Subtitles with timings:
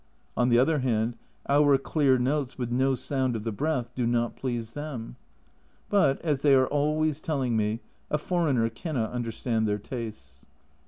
[0.35, 1.15] On the other hand,
[1.47, 5.15] our clear notes, with no sound of the breath, do not please them!
[5.89, 10.47] But, as they are always telling me, a foreigner cannot understand their tastes.